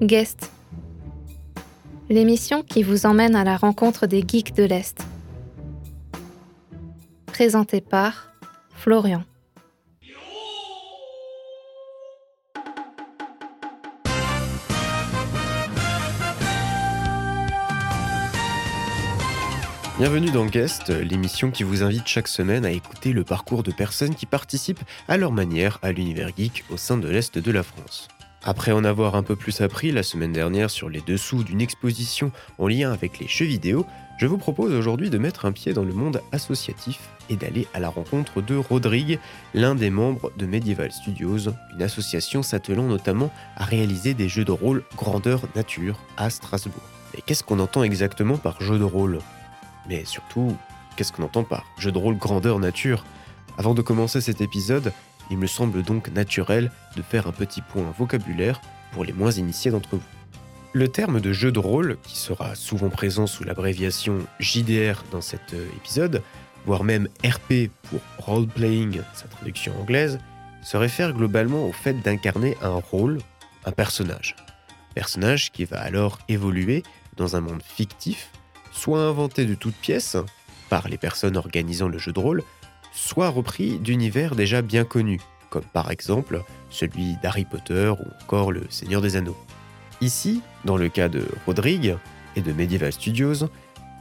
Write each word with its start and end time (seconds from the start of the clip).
Guest. 0.00 0.52
L'émission 2.08 2.62
qui 2.62 2.84
vous 2.84 3.04
emmène 3.04 3.34
à 3.34 3.42
la 3.42 3.56
rencontre 3.56 4.06
des 4.06 4.22
geeks 4.26 4.54
de 4.54 4.62
l'Est. 4.62 5.04
Présentée 7.26 7.80
par 7.80 8.32
Florian. 8.74 9.24
Bienvenue 19.98 20.30
dans 20.30 20.46
Guest, 20.46 20.90
l'émission 20.90 21.50
qui 21.50 21.64
vous 21.64 21.82
invite 21.82 22.06
chaque 22.06 22.28
semaine 22.28 22.64
à 22.64 22.70
écouter 22.70 23.12
le 23.12 23.24
parcours 23.24 23.64
de 23.64 23.72
personnes 23.72 24.14
qui 24.14 24.26
participent 24.26 24.84
à 25.08 25.16
leur 25.16 25.32
manière 25.32 25.80
à 25.82 25.90
l'univers 25.90 26.30
geek 26.36 26.64
au 26.70 26.76
sein 26.76 26.98
de 26.98 27.08
l'Est 27.08 27.36
de 27.36 27.50
la 27.50 27.64
France. 27.64 28.06
Après 28.44 28.70
en 28.70 28.84
avoir 28.84 29.16
un 29.16 29.24
peu 29.24 29.34
plus 29.34 29.60
appris 29.60 29.90
la 29.90 30.04
semaine 30.04 30.32
dernière 30.32 30.70
sur 30.70 30.88
les 30.88 31.00
dessous 31.00 31.42
d'une 31.42 31.60
exposition 31.60 32.30
en 32.58 32.68
lien 32.68 32.92
avec 32.92 33.18
les 33.18 33.26
jeux 33.26 33.44
vidéo, 33.44 33.84
je 34.18 34.26
vous 34.26 34.38
propose 34.38 34.72
aujourd'hui 34.72 35.10
de 35.10 35.18
mettre 35.18 35.44
un 35.44 35.52
pied 35.52 35.72
dans 35.72 35.82
le 35.82 35.92
monde 35.92 36.22
associatif 36.30 37.00
et 37.30 37.36
d'aller 37.36 37.66
à 37.74 37.80
la 37.80 37.88
rencontre 37.88 38.40
de 38.40 38.56
Rodrigue, 38.56 39.18
l'un 39.54 39.74
des 39.74 39.90
membres 39.90 40.32
de 40.36 40.46
Medieval 40.46 40.92
Studios, 40.92 41.50
une 41.74 41.82
association 41.82 42.42
s'attelant 42.42 42.84
notamment 42.84 43.30
à 43.56 43.64
réaliser 43.64 44.14
des 44.14 44.28
jeux 44.28 44.44
de 44.44 44.52
rôle 44.52 44.84
grandeur 44.96 45.42
nature 45.56 45.98
à 46.16 46.30
Strasbourg. 46.30 46.82
Mais 47.14 47.22
qu'est-ce 47.26 47.42
qu'on 47.42 47.58
entend 47.58 47.82
exactement 47.82 48.36
par 48.36 48.60
jeu 48.62 48.78
de 48.78 48.84
rôle? 48.84 49.18
Mais 49.88 50.04
surtout, 50.04 50.56
qu'est-ce 50.96 51.12
qu'on 51.12 51.24
entend 51.24 51.44
par 51.44 51.64
jeu 51.76 51.90
de 51.90 51.98
rôle 51.98 52.16
grandeur 52.16 52.60
nature? 52.60 53.04
Avant 53.56 53.74
de 53.74 53.82
commencer 53.82 54.20
cet 54.20 54.40
épisode, 54.40 54.92
il 55.30 55.38
me 55.38 55.46
semble 55.46 55.82
donc 55.82 56.08
naturel 56.08 56.70
de 56.96 57.02
faire 57.02 57.26
un 57.26 57.32
petit 57.32 57.62
point 57.62 57.92
vocabulaire 57.96 58.60
pour 58.92 59.04
les 59.04 59.12
moins 59.12 59.30
initiés 59.30 59.70
d'entre 59.70 59.96
vous. 59.96 60.02
Le 60.72 60.88
terme 60.88 61.20
de 61.20 61.32
jeu 61.32 61.50
de 61.50 61.58
rôle, 61.58 61.98
qui 62.02 62.18
sera 62.18 62.54
souvent 62.54 62.90
présent 62.90 63.26
sous 63.26 63.44
l'abréviation 63.44 64.18
JDR 64.38 65.02
dans 65.10 65.20
cet 65.20 65.54
euh, 65.54 65.66
épisode, 65.76 66.22
voire 66.66 66.84
même 66.84 67.08
RP 67.24 67.70
pour 67.88 68.00
Role 68.18 68.46
Playing, 68.46 69.00
sa 69.14 69.26
traduction 69.28 69.72
anglaise, 69.80 70.18
se 70.62 70.76
réfère 70.76 71.14
globalement 71.14 71.66
au 71.66 71.72
fait 71.72 71.94
d'incarner 71.94 72.56
un 72.60 72.74
rôle, 72.74 73.18
un 73.64 73.72
personnage. 73.72 74.36
Personnage 74.94 75.50
qui 75.52 75.64
va 75.64 75.80
alors 75.80 76.18
évoluer 76.28 76.82
dans 77.16 77.36
un 77.36 77.40
monde 77.40 77.62
fictif, 77.62 78.30
soit 78.70 79.00
inventé 79.00 79.46
de 79.46 79.54
toutes 79.54 79.76
pièces 79.76 80.16
par 80.68 80.88
les 80.88 80.98
personnes 80.98 81.36
organisant 81.36 81.88
le 81.88 81.98
jeu 81.98 82.12
de 82.12 82.20
rôle, 82.20 82.42
soit 82.98 83.28
repris 83.28 83.78
d'univers 83.78 84.34
déjà 84.34 84.60
bien 84.60 84.84
connus, 84.84 85.20
comme 85.50 85.64
par 85.64 85.90
exemple 85.90 86.42
celui 86.68 87.16
d'Harry 87.22 87.44
Potter 87.44 87.90
ou 87.90 88.04
encore 88.22 88.50
le 88.50 88.64
Seigneur 88.70 89.00
des 89.00 89.16
Anneaux. 89.16 89.36
Ici, 90.00 90.42
dans 90.64 90.76
le 90.76 90.88
cas 90.88 91.08
de 91.08 91.24
Rodrigue 91.46 91.96
et 92.34 92.40
de 92.40 92.52
Medieval 92.52 92.92
Studios, 92.92 93.46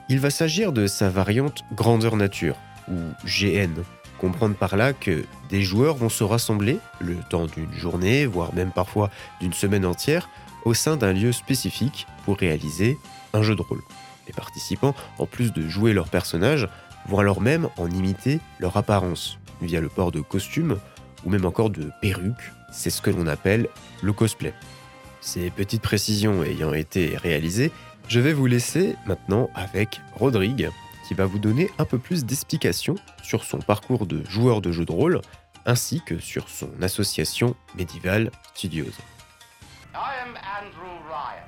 il 0.09 0.19
va 0.19 0.29
s'agir 0.29 0.71
de 0.71 0.87
sa 0.87 1.09
variante 1.09 1.63
grandeur 1.75 2.15
nature, 2.15 2.55
ou 2.89 2.95
GN. 3.25 3.83
Comprendre 4.17 4.55
par 4.55 4.75
là 4.75 4.93
que 4.93 5.25
des 5.49 5.61
joueurs 5.61 5.95
vont 5.95 6.09
se 6.09 6.23
rassembler 6.23 6.79
le 6.99 7.17
temps 7.29 7.45
d'une 7.45 7.71
journée, 7.73 8.25
voire 8.25 8.53
même 8.55 8.71
parfois 8.71 9.11
d'une 9.39 9.53
semaine 9.53 9.85
entière, 9.85 10.27
au 10.65 10.73
sein 10.73 10.97
d'un 10.97 11.13
lieu 11.13 11.31
spécifique 11.31 12.07
pour 12.25 12.37
réaliser 12.37 12.97
un 13.33 13.43
jeu 13.43 13.55
de 13.55 13.61
rôle. 13.61 13.81
Les 14.25 14.33
participants, 14.33 14.95
en 15.19 15.27
plus 15.27 15.53
de 15.53 15.67
jouer 15.67 15.93
leur 15.93 16.09
personnage, 16.09 16.67
vont 17.07 17.19
alors 17.19 17.41
même 17.41 17.69
en 17.77 17.89
imiter 17.89 18.39
leur 18.59 18.77
apparence, 18.77 19.39
via 19.61 19.81
le 19.81 19.89
port 19.89 20.11
de 20.11 20.21
costumes 20.21 20.77
ou 21.25 21.29
même 21.29 21.45
encore 21.45 21.69
de 21.69 21.91
perruques. 22.01 22.51
C'est 22.71 22.89
ce 22.89 23.01
que 23.01 23.09
l'on 23.09 23.27
appelle 23.27 23.69
le 24.01 24.13
cosplay. 24.13 24.53
Ces 25.21 25.49
petites 25.49 25.81
précisions 25.81 26.43
ayant 26.43 26.73
été 26.73 27.17
réalisées, 27.17 27.71
je 28.07 28.19
vais 28.19 28.33
vous 28.33 28.45
laisser 28.45 28.95
maintenant 29.05 29.49
avec 29.55 30.01
Rodrigue, 30.15 30.69
qui 31.07 31.13
va 31.13 31.25
vous 31.25 31.39
donner 31.39 31.71
un 31.77 31.85
peu 31.85 31.97
plus 31.97 32.25
d'explications 32.25 32.95
sur 33.23 33.43
son 33.43 33.59
parcours 33.59 34.05
de 34.05 34.23
joueur 34.29 34.61
de 34.61 34.71
jeux 34.71 34.85
de 34.85 34.91
rôle, 34.91 35.21
ainsi 35.65 36.01
que 36.01 36.19
sur 36.19 36.49
son 36.49 36.69
association 36.81 37.55
Medieval 37.75 38.31
Studios. 38.53 38.91
Andrew 40.57 40.97
Ryan, 41.07 41.45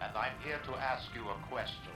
and 0.00 0.10
I'm 0.16 0.34
here 0.42 0.58
to 0.66 0.72
ask 0.74 1.14
you 1.14 1.22
a 1.30 1.36
question. 1.48 1.92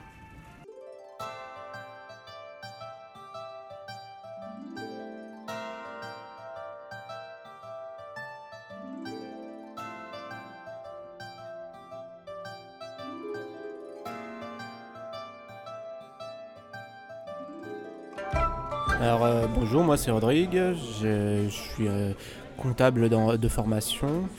Alors 19.01 19.25
euh, 19.25 19.47
bonjour, 19.47 19.83
moi 19.83 19.97
c'est 19.97 20.11
Rodrigue, 20.11 20.61
je, 21.01 21.47
suis 21.49 21.87
euh, 21.87 22.11
comptable 22.55 23.09
de 23.09 23.47
formation. 23.47 24.29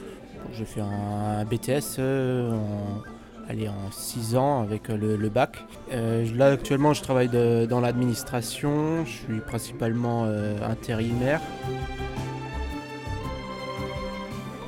J'ai 0.52 0.64
fait 0.64 0.80
un 0.80 1.44
BTS 1.44 1.98
euh, 1.98 2.52
en, 2.52 3.02
allez, 3.50 3.68
en 3.68 3.90
6 3.90 4.36
ans 4.36 4.62
avec 4.62 4.86
le, 4.86 5.16
bac. 5.28 5.56
Là 5.90 6.46
actuellement 6.46 6.94
je 6.94 7.02
travaille 7.02 7.28
dans 7.28 7.80
l'administration, 7.80 9.04
je 9.04 9.10
suis 9.10 9.40
principalement 9.40 10.28
intérimaire. 10.62 11.40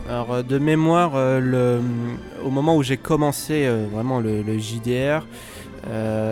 Alors 0.08 0.42
de 0.42 0.58
mémoire, 0.58 1.12
au 2.44 2.50
moment 2.50 2.76
où 2.76 2.82
j'ai 2.82 2.96
commencé 2.96 3.68
vraiment 3.92 4.18
le, 4.18 4.58
JDR, 4.58 5.24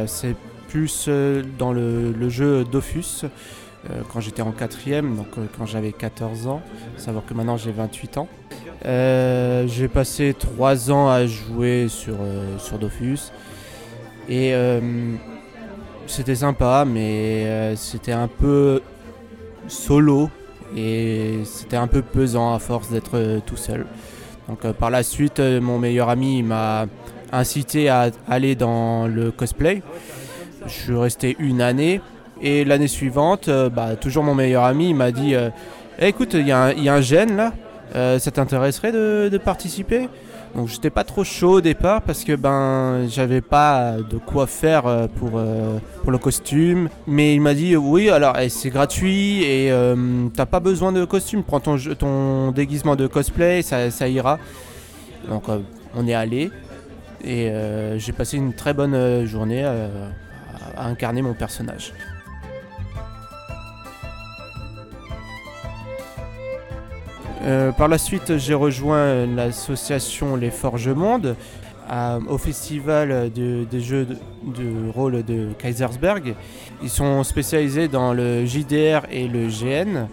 c'est 0.06 0.34
euh, 1.08 1.42
dans 1.58 1.72
le, 1.72 2.28
jeu 2.28 2.64
Dofus 2.64 3.24
euh, 3.90 4.02
quand 4.12 4.20
j'étais 4.20 4.42
en 4.42 4.52
quatrième, 4.52 5.16
donc 5.16 5.26
euh, 5.36 5.46
quand 5.58 5.66
j'avais 5.66 5.90
14 5.90 6.46
ans, 6.46 6.62
savoir 6.96 7.24
que 7.26 7.34
maintenant 7.34 7.56
j'ai 7.56 7.72
28 7.72 8.18
ans. 8.18 8.28
J'ai 8.84 9.88
passé 9.88 10.34
3 10.38 10.90
ans 10.92 11.08
à 11.08 11.26
jouer 11.26 11.86
sur, 11.88 12.14
euh, 12.20 12.58
sur 12.58 12.78
Dofus 12.78 13.32
et 14.28 14.54
c'était 16.06 16.36
sympa 16.36 16.84
mais 16.86 17.74
c'était 17.76 18.12
un 18.12 18.28
peu 18.28 18.80
solo 19.66 20.30
et 20.76 21.40
c'était 21.44 21.76
un 21.76 21.88
peu 21.88 22.02
pesant 22.02 22.54
à 22.54 22.60
force 22.60 22.90
d'être 22.90 23.40
tout 23.46 23.56
seul. 23.56 23.86
Donc 24.48 24.70
par 24.74 24.90
la 24.90 25.02
suite, 25.02 25.40
mon 25.40 25.78
meilleur 25.78 26.08
ami 26.08 26.42
m'a 26.44 26.86
incité 27.32 27.88
à 27.88 28.10
aller 28.28 28.54
dans 28.54 29.08
le 29.08 29.32
cosplay. 29.32 29.82
Je 30.66 30.72
suis 30.72 30.96
resté 30.96 31.36
une 31.38 31.60
année 31.60 32.00
et 32.40 32.64
l'année 32.64 32.88
suivante, 32.88 33.48
euh, 33.48 33.68
bah, 33.68 33.96
toujours 33.96 34.24
mon 34.24 34.34
meilleur 34.34 34.64
ami 34.64 34.94
m'a 34.94 35.12
dit 35.12 35.34
euh, 35.34 35.50
Eh, 36.00 36.08
écoute, 36.08 36.34
il 36.34 36.46
y, 36.46 36.52
a 36.52 36.64
un- 36.64 37.00
gène 37.00 37.36
là, 37.36 37.52
euh, 37.94 38.18
ça 38.18 38.30
t'intéresserait 38.30 38.92
de, 38.92 39.38
participer? 39.38 40.08
Donc 40.54 40.68
j'étais 40.68 40.90
pas 40.90 41.04
trop 41.04 41.24
chaud 41.24 41.52
au 41.52 41.60
départ 41.62 42.02
parce 42.02 42.24
que 42.24 42.36
ben 42.36 43.06
j'avais 43.08 43.40
pas 43.40 43.94
de 44.10 44.18
quoi 44.18 44.46
faire 44.46 44.82
pour, 45.16 45.40
pour 46.02 46.10
le 46.10 46.18
costume. 46.18 46.90
Mais 47.06 47.34
il 47.34 47.40
m'a 47.40 47.54
dit 47.54 47.74
oui 47.74 48.10
alors 48.10 48.38
eh, 48.38 48.50
c'est 48.50 48.68
gratuit 48.68 49.42
et 49.44 49.72
t'as 50.34 50.44
pas 50.44 50.60
besoin 50.60 50.92
de 50.92 51.06
costume, 51.06 51.42
prends 51.42 51.60
ton, 51.60 51.78
ton 51.98 52.50
déguisement 52.50 52.96
de 52.96 53.06
cosplay, 53.06 53.62
ça, 53.62 54.08
ira. 54.08 54.38
Donc 55.30 55.44
on 55.96 56.06
est 56.06 56.12
allé 56.12 56.50
et 57.24 57.50
j'ai 57.96 58.12
passé 58.12 58.36
une 58.36 58.52
très 58.52 58.74
bonne 58.74 59.24
journée 59.24 59.64
à, 60.76 60.86
incarner 60.86 61.22
mon 61.22 61.34
personnage. 61.34 61.92
Euh, 67.44 67.72
par 67.72 67.88
la 67.88 67.98
suite, 67.98 68.38
j'ai 68.38 68.54
rejoint 68.54 69.26
l'association 69.26 70.36
Les 70.36 70.50
Forges 70.50 70.88
Monde 70.88 71.36
au 72.28 72.38
festival 72.38 73.30
de- 73.32 73.64
des 73.70 73.80
jeux 73.80 74.06
de, 74.06 74.90
rôle 74.94 75.22
de 75.24 75.48
Kaisersberg. 75.58 76.34
Ils 76.82 76.88
sont 76.88 77.22
spécialisés 77.22 77.88
dans 77.88 78.14
le 78.14 78.46
JDR 78.46 79.02
et 79.10 79.28
le 79.28 79.48
GN. 79.48 80.06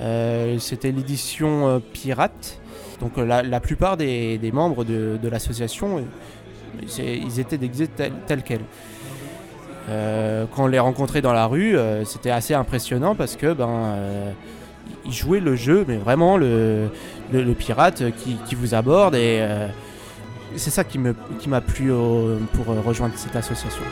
Euh, 0.00 0.58
C'était 0.58 0.92
l'édition 0.92 1.66
euh, 1.68 1.78
pirate. 1.92 2.58
Donc 3.00 3.18
la, 3.18 3.60
plupart 3.60 3.98
des, 3.98 4.38
membres 4.52 4.84
de, 4.84 5.18
l'association, 5.28 6.02
ils 6.98 7.40
étaient 7.40 7.58
déguisés 7.58 7.88
tel- 7.88 8.12
tels 8.26 8.42
quels. 8.42 8.64
Euh, 9.88 10.46
quand 10.54 10.64
on 10.64 10.66
les 10.66 10.78
rencontrait 10.78 11.22
dans 11.22 11.32
la 11.32 11.46
rue, 11.46 11.76
euh, 11.76 12.04
c'était 12.04 12.30
assez 12.30 12.54
impressionnant 12.54 13.14
parce 13.14 13.36
que 13.36 13.52
ben, 13.52 13.68
euh, 13.68 14.30
ils 15.04 15.12
jouaient 15.12 15.40
le 15.40 15.54
jeu, 15.54 15.84
mais 15.86 15.96
vraiment 15.96 16.36
le, 16.36 16.90
pirate 17.58 18.02
qui, 18.16 18.54
vous 18.54 18.74
aborde. 18.74 19.14
Et 19.14 19.40
c'est 20.56 20.70
ça 20.70 20.84
qui 20.84 20.98
m'a 20.98 21.60
plu 21.60 21.92
pour 22.52 22.66
rejoindre 22.84 23.14
cette 23.16 23.36
association. 23.36 23.82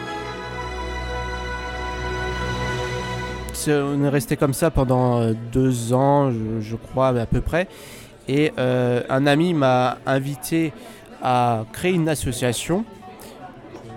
On 3.67 4.05
est 4.05 4.09
resté 4.09 4.37
comme 4.37 4.53
ça 4.53 4.71
pendant 4.71 5.33
deux 5.53 5.95
ans, 5.95 6.31
je, 6.61 6.77
crois, 6.77 7.09
à 7.09 7.27
peu 7.27 7.41
près. 7.41 7.67
Et 8.29 8.53
un 8.57 9.27
ami 9.27 9.55
m'a 9.55 9.99
invité 10.07 10.73
à 11.23 11.65
créer 11.73 11.93
une 11.93 12.09
association 12.09 12.85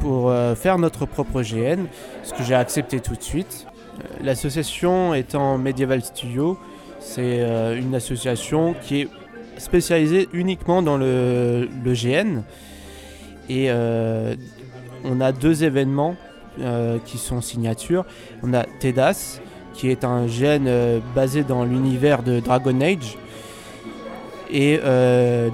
euh, 0.08 0.56
faire 0.56 0.78
notre 0.78 1.06
propre 1.06 1.42
GN, 1.42 1.86
ce 2.24 2.34
que 2.34 2.44
j'ai 2.44 2.56
accepté 2.56 3.00
tout 3.00 3.16
de 3.16 3.24
suite. 3.24 3.68
Euh, 4.00 4.08
L'association 4.24 5.14
étant 5.14 5.58
Medieval 5.58 6.04
Studio, 6.04 6.58
c'est 7.00 7.40
euh, 7.42 7.78
une 7.78 7.96
association 7.96 8.76
qui 8.82 9.02
est 9.02 9.08
spécialisée 9.58 10.30
uniquement 10.34 10.82
dans 10.82 10.98
le, 10.98 11.68
GN. 11.86 12.42
Et 13.50 13.72
on 13.72 15.22
a 15.22 15.32
deux 15.32 15.64
événements 15.64 16.16
qui 17.06 17.18
sont 17.18 17.40
signatures. 17.42 18.06
On 18.44 18.54
a 18.54 18.66
TEDAS, 18.80 19.40
qui 19.74 19.90
est 19.90 20.04
un 20.04 20.26
GN 20.26 21.00
basé 21.16 21.44
dans 21.44 21.64
l'univers 21.64 22.24
de 22.24 22.40
Dragon 22.40 22.80
Age, 22.82 23.18
et 24.52 24.80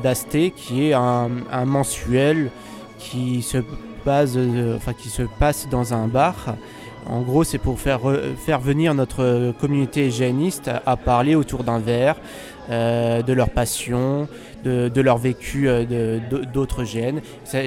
Dasté, 0.01 0.51
qui 0.51 0.89
est 0.89 0.93
un 0.93 1.65
mensuel 1.65 2.49
qui 2.97 3.41
se 3.41 3.59
euh, 4.37 4.77
qui 4.93 5.09
se 5.09 5.23
passe 5.23 5.67
dans 5.69 5.93
un 5.93 6.07
bar. 6.07 6.55
En 7.05 7.21
gros, 7.21 7.43
c'est 7.43 7.57
pour 7.57 7.79
faire, 7.79 7.99
re- 7.99 8.35
faire 8.35 8.59
venir 8.59 8.93
notre 8.93 9.53
communauté 9.59 10.09
GNiste 10.09 10.71
à 10.85 10.95
parler 10.95 11.35
autour 11.35 11.63
d'un 11.63 11.79
verre, 11.79 12.15
euh, 12.69 13.21
de 13.21 13.33
leur 13.33 13.49
passion, 13.49 14.27
de, 14.63 15.01
leur 15.01 15.17
vécu 15.17 15.67
euh, 15.67 16.19
d'autres 16.53 16.83
GN. 16.83 17.19
Ça, 17.43 17.59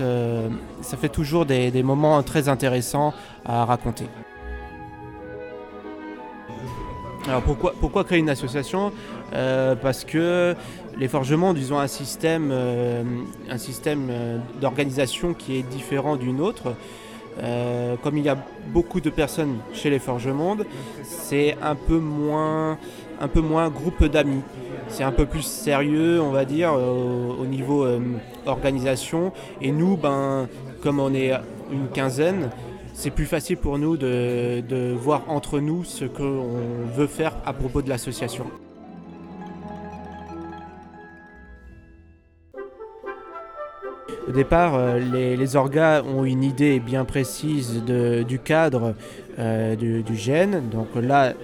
euh, 0.00 0.48
fait 0.96 1.08
toujours 1.08 1.46
des 1.46 1.82
moments 1.82 2.22
très 2.22 2.48
intéressants 2.48 3.12
à 3.44 3.64
raconter. 3.64 4.06
Alors 7.28 7.42
pourquoi, 7.42 7.74
pourquoi 7.80 8.04
créer 8.04 8.20
une 8.20 8.30
association 8.30 8.92
Euh, 9.34 9.74
Parce 9.74 10.04
que 10.04 10.54
les 10.96 11.08
forgements, 11.08 11.52
ils 11.54 11.72
ont 11.74 11.78
un 11.78 11.88
système, 11.88 12.50
euh, 12.52 13.02
un 13.50 13.58
système 13.58 14.06
euh, 14.10 14.38
d'organisation 14.60 15.34
qui 15.34 15.56
est 15.56 15.62
différent 15.62 16.16
d'une 16.16 16.40
autre. 16.40 16.74
Comme 18.02 18.16
il 18.16 18.24
y 18.24 18.30
a 18.30 18.38
beaucoup 18.68 19.02
de 19.02 19.10
personnes 19.10 19.58
chez 19.74 19.90
les 19.90 19.98
Forgemondes, 19.98 20.64
c'est 21.02 21.54
un 21.62 21.74
peu 21.74 21.98
moins, 21.98 22.78
un 23.20 23.28
peu 23.28 23.42
moins 23.42 23.68
groupe 23.68 24.06
d'amis. 24.06 24.40
C'est 24.88 25.04
un 25.04 25.12
peu 25.12 25.26
plus 25.26 25.42
sérieux, 25.42 26.18
on 26.18 26.30
va 26.30 26.46
dire, 26.46 26.72
au, 26.72 27.36
au 27.42 27.44
niveau 27.44 27.86
organisation. 28.46 29.32
Et 29.60 29.70
nous, 29.70 29.98
ben, 29.98 30.48
comme 30.82 30.98
on 30.98 31.12
est 31.12 31.32
une 31.70 31.88
quinzaine, 31.92 32.48
c'est 32.96 33.10
plus 33.10 33.26
facile 33.26 33.58
pour 33.58 33.78
nous 33.78 33.98
de, 33.98 34.62
de 34.66 34.94
voir 34.94 35.24
entre 35.28 35.60
nous 35.60 35.84
ce 35.84 36.06
qu'on 36.06 36.48
veut 36.94 37.06
faire 37.06 37.36
à 37.44 37.52
propos 37.52 37.82
de 37.82 37.90
l'association. 37.90 38.46
Au 44.26 44.32
départ, 44.32 44.74
euh, 44.74 44.98
les, 44.98 45.36
les 45.36 45.56
orgas 45.56 46.02
ont 46.02 46.24
une 46.24 46.42
idée 46.42 46.80
bien 46.80 47.04
précise 47.04 47.84
de- 47.84 48.24
du 48.26 48.38
cadre 48.38 48.94
euh, 49.38 49.76
du, 49.76 50.16
gène. 50.16 50.68
Donc 50.70 50.88
là, 50.96 51.34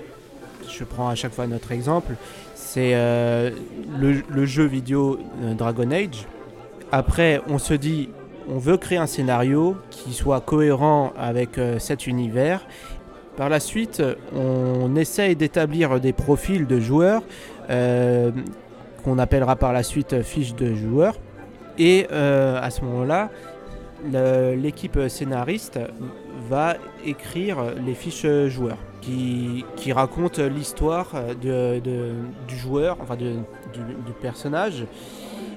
je 0.69 0.85
prends 0.85 1.09
à 1.11 1.15
chaque 1.15 1.35
fois 1.35 1.47
notre 1.47 1.71
exemple, 1.71 2.15
c'est 2.55 2.93
euh, 2.95 3.51
le, 4.01 4.47
jeu 4.47 4.65
vidéo 4.65 5.19
Dragon 5.57 5.91
Age. 5.91 6.27
Après, 6.91 7.43
on 7.47 7.59
se 7.59 7.75
dit, 7.75 8.09
on 8.49 8.59
veut 8.59 8.77
créer 8.77 8.99
un 8.99 9.06
scénario 9.06 9.77
qui 9.91 10.12
soit 10.12 10.41
cohérent 10.41 11.12
avec 11.19 11.59
euh, 11.59 11.79
cet 11.79 12.06
univers. 12.06 12.61
Par 13.37 13.49
la 13.49 13.61
suite, 13.61 14.03
on 14.35 14.94
essaye 14.94 15.37
d'établir 15.37 16.00
des 16.00 16.12
profils 16.12 16.67
de 16.67 16.81
joueurs 16.81 17.23
euh, 17.71 18.31
qu'on 19.05 19.19
appellera 19.19 19.56
par 19.56 19.73
la 19.73 19.83
suite 19.83 20.23
fiches 20.23 20.55
de 20.55 20.75
joueurs. 20.75 21.19
Et 21.79 22.06
euh, 22.12 22.61
à 22.61 22.71
ce 22.71 22.83
moment-là, 22.83 23.31
l'équipe 24.55 24.99
scénariste 25.09 25.79
va 26.50 26.75
écrire 27.06 27.56
les 27.87 27.94
fiches 27.94 28.27
joueurs 28.49 28.77
qui, 29.00 29.65
qui 29.77 29.93
racontent 29.93 30.43
l'histoire 30.43 31.09
du 31.41 32.56
joueur, 32.59 32.99
enfin 33.00 33.17
du 33.17 34.12
personnage 34.21 34.85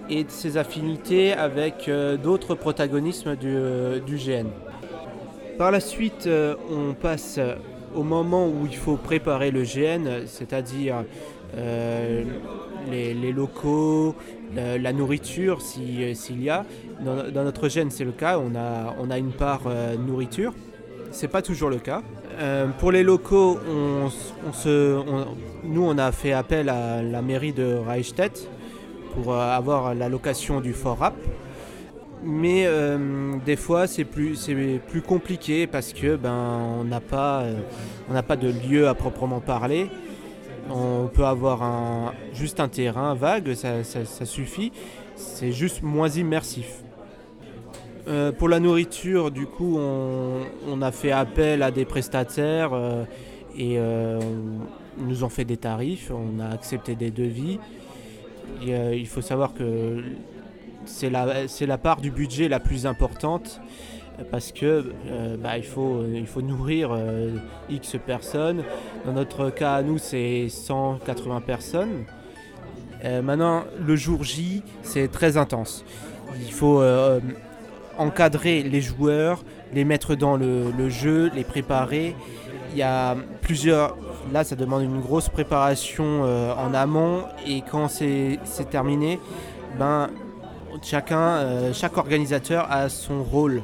et 0.10 0.24
de 0.24 0.30
ses 0.30 0.58
affinités 0.58 1.34
avec 1.34 1.88
euh, 1.88 2.18
d'autres 2.18 2.56
protagonismes 2.56 3.36
du, 3.36 3.54
euh, 3.56 4.00
du 4.00 4.18
GN. 4.18 4.48
Par 5.58 5.72
la 5.72 5.80
suite, 5.80 6.28
euh, 6.28 6.56
on 6.70 6.94
passe 6.94 7.40
au 7.96 8.04
moment 8.04 8.48
où 8.48 8.66
il 8.70 8.76
faut 8.76 8.98
préparer 8.98 9.52
le 9.52 9.64
GN, 9.64 10.26
c'est-à-dire 10.26 11.06
les, 12.92 13.32
locaux, 13.32 14.16
la, 14.54 14.78
la 14.78 14.94
nourriture 14.94 15.62
si- 15.62 16.14
s'il 16.16 16.44
y 16.44 16.50
a. 16.50 16.66
Dans, 17.00 17.44
notre 17.44 17.70
GN, 17.70 17.90
c'est 17.90 18.04
le 18.04 18.12
cas, 18.12 18.38
on 18.38 18.54
a, 18.56 18.94
on 19.00 19.10
a 19.10 19.18
une 19.18 19.32
part 19.32 19.62
euh, 19.68 19.96
nourriture. 19.96 20.54
C'est 21.12 21.30
pas 21.30 21.42
toujours 21.42 21.70
le 21.70 21.78
cas. 21.78 22.02
Pour 22.80 22.92
les 22.92 23.04
locaux, 23.04 23.58
on, 23.66 24.10
se, 24.52 25.00
nous 25.64 25.84
on 25.86 25.98
a 25.98 26.12
fait 26.12 26.34
appel 26.34 26.68
à 26.68 27.02
la 27.02 27.22
mairie 27.22 27.54
de 27.54 27.76
Reichstätt 27.76 28.50
pour 29.16 29.34
euh, 29.34 29.40
avoir 29.40 29.96
la 29.96 30.10
location 30.10 30.62
du 30.62 30.74
fort 30.74 31.00
rap. 31.00 31.16
Mais 32.24 32.64
euh, 32.66 33.36
des 33.46 33.56
fois 33.56 33.88
c'est 33.88 34.04
plus, 34.04 34.50
plus 34.88 35.02
compliqué 35.02 35.68
parce 35.68 35.94
que 35.94 36.16
ben 36.16 36.60
on 36.80 36.84
n'a 36.84 37.00
pas, 37.00 37.42
euh, 37.42 38.22
pas 38.28 38.36
de 38.36 38.52
lieu 38.68 38.88
à 38.88 38.96
proprement 38.96 39.40
parler. 39.40 39.88
On 40.70 41.08
peut 41.14 41.26
avoir 41.26 41.62
un, 41.62 42.14
juste 42.34 42.60
un 42.60 42.68
terrain 42.68 43.14
vague, 43.14 43.54
ça, 43.54 43.84
ça- 43.84 44.26
suffit. 44.26 44.72
C'est 45.16 45.52
juste 45.52 45.84
moins 45.84 46.10
immersif. 46.10 46.82
Pour 48.38 48.50
la 48.50 48.60
nourriture, 48.60 49.32
du 49.32 49.46
coup, 49.46 49.78
on, 49.80 50.82
a 50.82 50.92
fait 50.92 51.12
appel 51.12 51.64
à 51.64 51.72
des 51.72 51.86
prestataires 51.86 52.72
et 53.58 53.80
nous 54.98 55.24
ont 55.24 55.30
fait 55.30 55.46
des 55.46 55.58
tarifs, 55.58 56.12
on 56.12 56.40
a 56.40 56.50
accepté 56.50 56.96
des 56.96 57.12
devis. 57.12 57.60
Euh, 58.68 58.96
il 58.96 59.08
faut 59.08 59.22
savoir 59.22 59.54
que 59.54 60.04
c'est 60.86 61.10
la, 61.10 61.48
c'est 61.48 61.66
la 61.66 61.78
part 61.78 62.02
du 62.02 62.12
budget 62.12 62.48
la 62.48 62.60
plus 62.60 62.86
importante 62.86 63.62
parce 64.32 64.52
que 64.52 64.92
euh, 65.08 65.38
bah, 65.38 65.58
il, 65.58 65.64
faut, 65.64 66.04
il 66.14 66.28
faut 66.28 66.42
nourrir 66.42 66.92
euh, 66.92 67.32
X 67.70 67.98
personnes. 68.06 68.64
Dans 69.06 69.14
notre 69.14 69.50
cas, 69.50 69.82
nous, 69.82 69.98
c'est 69.98 70.48
180 70.50 71.42
personnes. 71.42 72.06
Maintenant, 73.04 73.66
le 73.86 73.96
jour 73.96 74.24
J, 74.24 74.64
c'est 74.82 75.12
très 75.12 75.38
intense. 75.38 75.86
Il 76.42 76.52
faut 76.52 76.84
encadrer 78.00 78.64
les 78.64 78.82
joueurs, 78.82 79.44
les 79.76 79.86
mettre 79.86 80.16
dans 80.16 80.38
le 80.38 80.90
jeu, 80.90 81.30
les 81.36 81.44
préparer. 81.44 82.16
Il 82.76 82.80
y 82.80 82.84
a 82.84 83.16
plusieurs. 83.42 83.96
Là, 84.34 84.44
ça 84.44 84.58
demande 84.58 84.84
une 84.84 85.00
grosse 85.00 85.30
préparation 85.30 86.26
euh, 86.26 86.54
en 86.54 86.74
amont 86.74 87.24
et 87.48 87.62
quand 87.62 87.88
c'est 87.88 88.38
terminé, 88.70 89.18
ben 89.80 90.10
chacun, 90.84 91.38
euh, 91.38 91.74
chaque 91.74 91.96
organisateur 91.96 92.70
a 92.70 92.90
son 92.90 93.24
rôle 93.24 93.62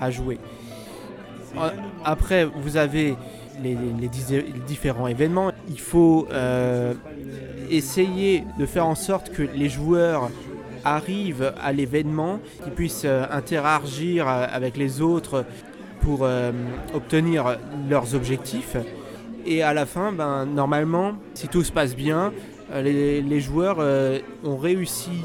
à 0.00 0.12
jouer. 0.12 0.38
Euh, 1.56 1.70
Après, 2.04 2.44
vous 2.44 2.76
avez 2.76 3.16
les, 3.60 3.76
les 4.00 4.08
différents 4.64 5.08
événements. 5.08 5.50
Il 5.68 5.80
faut 5.80 6.28
essayer 7.68 8.44
de 8.60 8.64
faire 8.64 8.86
en 8.86 8.94
sorte 8.94 9.30
que 9.30 9.42
les 9.42 9.68
joueurs 9.68 10.30
arrivent 10.84 11.52
à 11.60 11.72
l'événement, 11.72 12.38
qu'ils 12.62 12.74
puissent 12.74 13.06
interagir 13.32 14.28
avec 14.28 14.76
les 14.76 15.00
autres 15.00 15.44
pour 16.00 16.20
euh, 16.22 16.52
obtenir 16.94 17.58
leurs 17.88 18.14
objectifs. 18.14 18.76
Et 19.46 19.62
à 19.62 19.72
la 19.72 19.86
fin, 19.86 20.12
ben, 20.12 20.44
normalement, 20.46 21.14
si 21.34 21.48
tout 21.48 21.62
se 21.62 21.72
passe 21.72 21.94
bien, 21.94 22.32
euh, 22.72 22.82
les, 22.82 23.40
joueurs 23.40 23.76
euh, 23.80 24.18
ont 24.44 24.56
réussi 24.56 25.22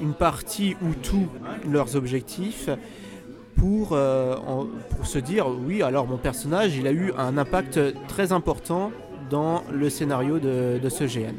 une 0.00 0.14
partie 0.14 0.76
ou 0.82 0.94
tous 1.02 1.28
leurs 1.68 1.96
objectifs 1.96 2.68
pour, 3.56 3.96
pour 4.90 5.06
se 5.06 5.18
dire 5.18 5.46
oui, 5.48 5.80
alors 5.82 6.06
mon 6.06 6.18
personnage, 6.18 6.76
il 6.76 6.86
a 6.86 6.92
eu 6.92 7.12
un 7.16 7.38
impact 7.38 7.80
très 8.08 8.32
important 8.32 8.90
dans 9.30 9.62
le 9.72 9.88
scénario 9.88 10.38
de 10.38 10.88
ce 10.90 11.04
GN. 11.04 11.36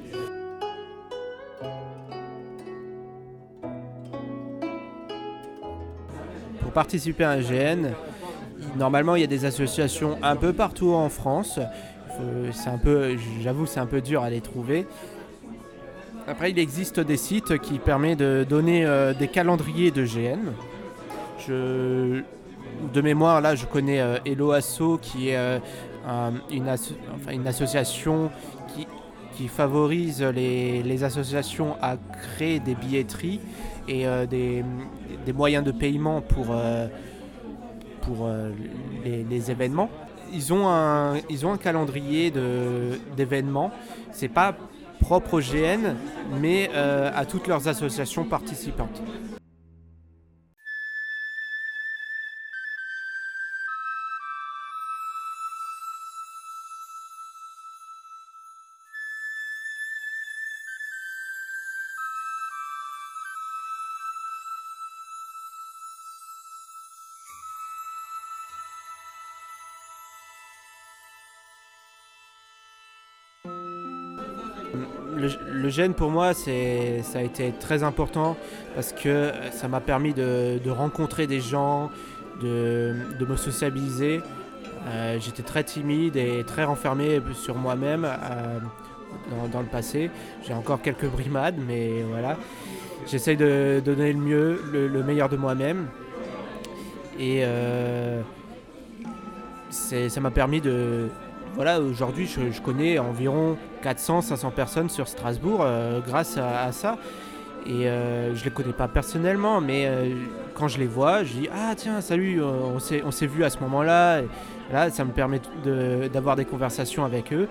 Pour 6.62 6.72
participer 6.72 7.26
à 7.26 7.32
un 7.32 7.42
GN, 7.42 7.90
normalement 8.76 9.16
il 9.16 9.22
y 9.22 9.24
a 9.24 9.28
des 9.28 9.46
associations 9.46 10.18
un 10.22 10.36
peu 10.36 10.54
partout 10.54 10.94
en 10.94 11.10
France. 11.10 11.60
C'est 12.54 12.70
un 12.70 12.78
peu, 12.78 13.18
j'avoue, 13.42 13.66
c'est 13.66 13.80
un 13.80 13.86
peu 13.86 14.02
dur 14.02 14.24
à 14.24 14.30
les 14.30 14.42
trouver. 14.42 14.88
Après, 16.28 16.50
il 16.50 16.58
existe 16.58 17.00
des 17.00 17.18
sites 17.18 17.60
qui 17.60 17.78
permettent 17.78 18.20
de 18.20 18.46
donner 18.50 18.86
euh, 18.86 19.14
des 19.14 19.28
calendriers 19.28 19.92
de 19.92 20.06
GN. 20.06 20.40
De 21.48 23.02
mémoire, 23.02 23.42
là, 23.42 23.56
je 23.56 23.66
connais 23.66 24.00
euh, 24.00 24.18
Hello 24.26 24.52
Asso, 24.52 24.98
qui 25.02 25.30
est 25.30 25.38
euh, 25.38 25.60
un- 26.08 26.34
une, 26.52 27.48
association 27.48 28.32
qui 29.36 29.48
favorise 29.48 30.24
les, 30.24 31.04
associations 31.04 31.76
à 31.82 31.98
créer 31.98 32.60
des 32.60 32.74
billetteries 32.74 33.42
et 33.88 34.08
euh, 34.08 34.26
des, 34.26 34.64
moyens 35.34 35.64
de 35.64 35.72
paiement 35.72 36.22
pour, 36.22 36.56
pour 38.06 38.28
euh, 38.28 38.52
les, 39.04 39.52
événements. 39.52 39.90
Ils 40.34 40.54
ont 40.54 40.68
un, 40.68 41.18
ils 41.30 41.46
ont 41.46 41.54
un 41.54 41.58
calendrier 41.58 42.32
d'événements. 43.16 43.72
C'est 44.12 44.28
pas 44.28 44.56
propre 45.00 45.36
au 45.36 45.40
GN, 45.40 45.96
mais 46.42 46.70
euh, 46.74 47.12
à 47.14 47.26
toutes 47.26 47.48
leurs 47.48 47.68
associations 47.68 48.26
participantes. 48.26 49.02
Le, 75.16 75.70
gène 75.70 75.94
pour 75.94 76.12
moi, 76.12 76.34
c'est, 76.34 77.02
ça 77.04 77.20
a 77.20 77.22
été 77.22 77.54
très 77.60 77.84
important 77.84 78.36
parce 78.76 78.92
que 78.92 79.32
ça 79.52 79.68
m'a 79.68 79.80
permis 79.80 80.14
de, 80.14 80.70
rencontrer 80.70 81.28
des 81.28 81.40
gens, 81.40 81.90
de, 82.42 82.94
de 83.18 83.26
me 83.26 83.36
sociabiliser. 83.36 84.22
Euh, 84.88 85.18
j'étais 85.20 85.44
très 85.44 85.64
timide 85.64 86.16
et 86.16 86.44
très 86.46 86.64
renfermé 86.64 87.20
sur 87.34 87.56
moi-même 87.56 88.06
euh, 88.06 88.60
dans, 89.52 89.62
le 89.62 89.68
passé. 89.68 90.12
J'ai 90.46 90.54
encore 90.54 90.82
quelques 90.82 91.08
brimades, 91.08 91.56
mais 91.66 92.04
voilà. 92.10 92.38
J'essaye 93.08 93.38
de, 93.38 93.82
donner 93.84 94.12
le 94.12 94.20
mieux, 94.20 94.62
le, 94.72 94.88
le 94.88 95.04
meilleur 95.04 95.30
de 95.30 95.38
moi-même. 95.38 95.88
Et 97.18 97.42
euh, 97.44 98.22
ça 99.70 100.20
m'a 100.20 100.32
permis 100.32 100.60
de, 100.60 101.08
voilà, 101.56 101.80
aujourd'hui, 101.80 102.28
je 102.28 102.62
connais 102.62 103.00
environ 103.00 103.58
400-500 103.94 104.52
personnes 104.52 104.90
sur 104.90 105.08
Strasbourg 105.08 105.60
euh, 105.62 106.00
grâce 106.06 106.38
à, 106.38 106.72
ça. 106.72 106.98
Et 107.68 107.88
euh, 107.88 108.36
je 108.36 108.44
les 108.44 108.52
connais 108.52 108.74
pas 108.74 108.88
personnellement, 108.88 109.60
mais 109.62 109.86
euh, 109.88 110.10
quand 110.54 110.68
je 110.68 110.78
les 110.78 110.86
vois, 110.88 111.24
je 111.24 111.34
dis 111.34 111.50
Ah, 111.54 111.74
tiens, 111.76 112.00
salut, 112.02 112.42
euh, 112.42 112.46
on 112.76 112.80
s'est 112.80 113.02
on 113.06 113.12
s'est 113.12 113.26
vu 113.28 113.44
à 113.44 113.50
ce 113.50 113.60
moment-là. 113.60 114.22
Là, 114.72 114.90
ça 114.90 115.04
me 115.04 115.12
permet 115.12 115.40
de- 115.64 116.08
d'avoir 116.08 116.36
des 116.36 116.46
conversations 116.46 117.06
avec 117.06 117.32
eux 117.34 117.48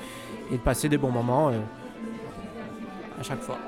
et 0.52 0.56
de 0.56 0.60
passer 0.62 0.88
des 0.88 0.98
bons 0.98 1.10
moments 1.10 1.48
à 1.48 3.22
chaque 3.22 3.40
fois. 3.40 3.58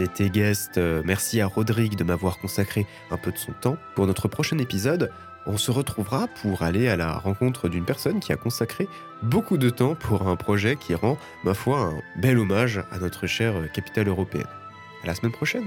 C'était 0.00 0.30
Guest. 0.30 0.78
Euh, 0.78 1.02
Merci 1.04 1.42
à 1.42 1.46
Rodrigue 1.46 1.94
de 1.94 2.04
m'avoir 2.04 2.38
consacré 2.38 2.86
un 3.10 3.18
peu 3.18 3.32
de 3.32 3.36
son 3.36 3.52
temps. 3.52 3.76
Pour 3.94 4.06
notre 4.06 4.28
prochain 4.28 4.56
épisode, 4.56 5.10
on 5.44 5.58
se 5.58 5.70
retrouvera 5.70 6.26
pour 6.40 6.62
aller 6.62 6.88
à 6.88 6.96
la 6.96 7.18
rencontre 7.18 7.68
d'une 7.68 7.84
personne 7.84 8.18
qui 8.18 8.32
a 8.32 8.36
consacré 8.36 8.88
beaucoup 9.22 9.58
de 9.58 9.68
temps 9.68 9.94
pour 9.94 10.26
un 10.26 10.36
projet 10.36 10.76
qui 10.76 10.94
rend, 10.94 11.18
ma 11.44 11.52
foi, 11.52 11.80
un 11.80 12.00
bel 12.18 12.38
hommage 12.38 12.82
à 12.90 12.98
notre 12.98 13.26
chère 13.26 13.70
capitale 13.72 14.08
européenne. 14.08 14.46
À 15.04 15.06
la 15.06 15.14
semaine 15.14 15.32
prochaine! 15.32 15.66